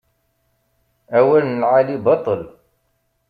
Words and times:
Awal 1.17 1.43
n 1.47 1.57
lεali 1.61 1.97
baṭel. 2.05 2.41